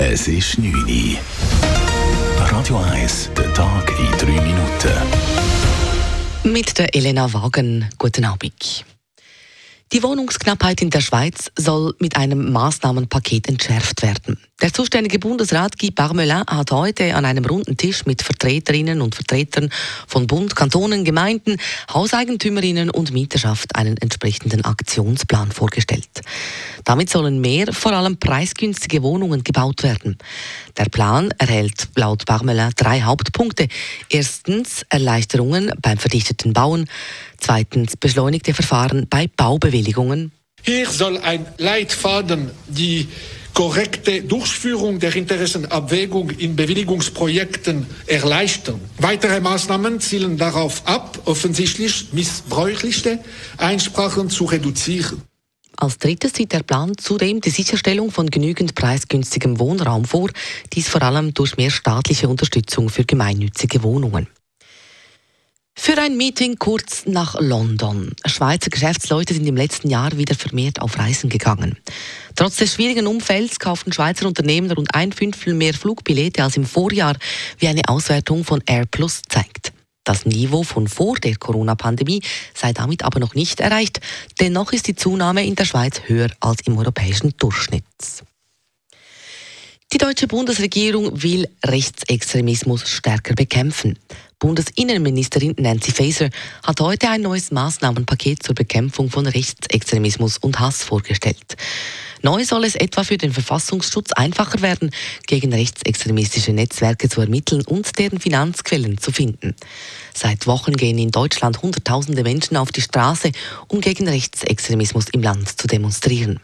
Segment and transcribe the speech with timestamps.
[0.00, 1.18] Es ist 9 Uhr.
[2.52, 4.92] Radio 1, der Tag in 3 Minuten.
[6.44, 7.84] Mit der Elena Wagen.
[7.98, 8.84] Guten Abend.
[9.90, 14.38] Die Wohnungsknappheit in der Schweiz soll mit einem Maßnahmenpaket entschärft werden.
[14.60, 19.70] Der zuständige Bundesrat Guy Parmelin hat heute an einem runden Tisch mit Vertreterinnen und Vertretern
[20.06, 21.56] von Bund, Kantonen, Gemeinden,
[21.94, 26.10] Hauseigentümerinnen und Mieterschaft einen entsprechenden Aktionsplan vorgestellt.
[26.84, 30.18] Damit sollen mehr, vor allem preisgünstige Wohnungen gebaut werden.
[30.76, 33.68] Der Plan erhält laut Parmelin drei Hauptpunkte.
[34.10, 36.90] Erstens Erleichterungen beim verdichteten Bauen.
[37.38, 40.32] Zweitens beschleunigte Verfahren bei Baubewilligungen.
[40.62, 43.08] Hier soll ein Leitfaden die
[43.54, 48.80] korrekte Durchführung der Interessenabwägung in Bewilligungsprojekten erleichtern.
[48.98, 53.18] Weitere Maßnahmen zielen darauf ab, offensichtlich missbräuchliche
[53.56, 55.22] Einsprachen zu reduzieren.
[55.76, 60.30] Als drittes sieht der Plan zudem die Sicherstellung von genügend preisgünstigem Wohnraum vor,
[60.72, 64.28] dies vor allem durch mehr staatliche Unterstützung für gemeinnützige Wohnungen.
[65.80, 68.12] Für ein Meeting kurz nach London.
[68.26, 71.78] Schweizer Geschäftsleute sind im letzten Jahr wieder vermehrt auf Reisen gegangen.
[72.34, 77.16] Trotz des schwierigen Umfelds kauften Schweizer Unternehmen rund ein Fünftel mehr Flugbillette als im Vorjahr,
[77.58, 79.72] wie eine Auswertung von AirPlus zeigt.
[80.04, 82.22] Das Niveau von vor der Corona-Pandemie
[82.54, 84.00] sei damit aber noch nicht erreicht.
[84.40, 87.84] Dennoch ist die Zunahme in der Schweiz höher als im europäischen Durchschnitt.
[89.90, 93.98] Die deutsche Bundesregierung will Rechtsextremismus stärker bekämpfen.
[94.40, 96.30] Bundesinnenministerin Nancy Faeser
[96.62, 101.56] hat heute ein neues Maßnahmenpaket zur Bekämpfung von Rechtsextremismus und Hass vorgestellt.
[102.22, 104.90] Neu soll es etwa für den Verfassungsschutz einfacher werden,
[105.26, 109.56] gegen rechtsextremistische Netzwerke zu ermitteln und deren Finanzquellen zu finden.
[110.14, 113.32] Seit Wochen gehen in Deutschland Hunderttausende Menschen auf die Straße,
[113.66, 116.38] um gegen Rechtsextremismus im Land zu demonstrieren.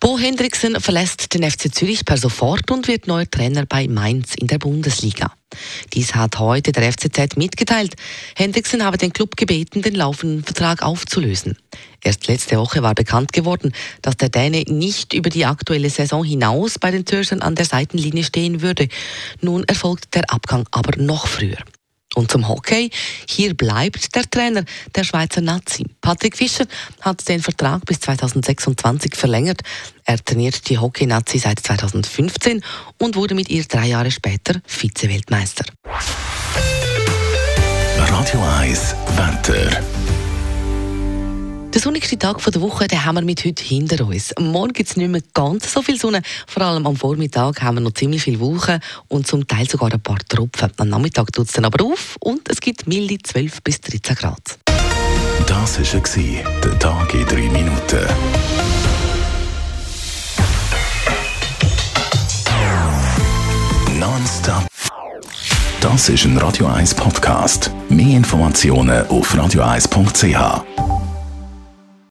[0.00, 4.46] Bo Hendrickson verlässt den FC Zürich per sofort und wird neuer Trainer bei Mainz in
[4.46, 5.32] der Bundesliga.
[5.92, 7.96] Dies hat heute der FCZ mitgeteilt.
[8.36, 11.58] Hendrickson habe den Club gebeten, den laufenden Vertrag aufzulösen.
[12.02, 16.78] Erst letzte Woche war bekannt geworden, dass der Däne nicht über die aktuelle Saison hinaus
[16.78, 18.88] bei den Zürchern an der Seitenlinie stehen würde.
[19.40, 21.58] Nun erfolgt der Abgang aber noch früher.
[22.18, 22.90] Und zum Hockey.
[23.28, 24.64] Hier bleibt der Trainer
[24.96, 25.86] der Schweizer Nazi.
[26.00, 26.64] Patrick Fischer
[27.00, 29.60] hat den Vertrag bis 2026 verlängert.
[30.04, 32.64] Er trainiert die Hockey-Nazi seit 2015
[32.98, 35.64] und wurde mit ihr drei Jahre später Vize-Weltmeister.
[37.96, 39.80] Radio 1, Wetter.
[41.74, 44.32] Der sonnigste Tag der Woche den haben wir mit heute hinter uns.
[44.38, 46.22] Morgen gibt es nicht mehr ganz so viel Sonne.
[46.46, 50.00] Vor allem am Vormittag haben wir noch ziemlich viel Wolken und zum Teil sogar ein
[50.00, 50.72] paar Tropfen.
[50.78, 54.58] Am Nachmittag tut es dann aber auf und es gibt milde 12 bis 13 Grad.
[55.46, 58.06] Das war der Tag in 3 Minuten.
[63.98, 64.66] Nonstop.
[65.80, 67.70] Das ist ein Radio 1 Podcast.
[67.88, 70.87] Mehr Informationen auf radio1.ch.